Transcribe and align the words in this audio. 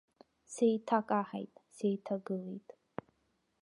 Сеиҭакаҳаит, 0.53 1.53
сеиҭагылеит. 1.75 2.69